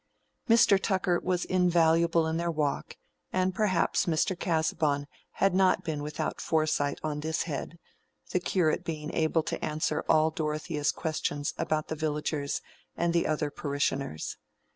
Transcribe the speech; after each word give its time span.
Mr. 0.49 0.81
Tucker 0.81 1.19
was 1.23 1.45
invaluable 1.45 2.25
in 2.25 2.37
their 2.37 2.49
walk; 2.49 2.97
and 3.31 3.53
perhaps 3.53 4.07
Mr. 4.07 4.35
Casaubon 4.35 5.05
had 5.33 5.53
not 5.53 5.83
been 5.83 6.01
without 6.01 6.41
foresight 6.41 6.99
on 7.03 7.19
this 7.19 7.43
head, 7.43 7.77
the 8.31 8.39
curate 8.39 8.83
being 8.83 9.13
able 9.13 9.43
to 9.43 9.63
answer 9.63 10.03
all 10.09 10.31
Dorothea's 10.31 10.91
questions 10.91 11.53
about 11.55 11.89
the 11.89 11.95
villagers 11.95 12.61
and 12.97 13.13
the 13.13 13.27
other 13.27 13.51
parishioners. 13.51 14.37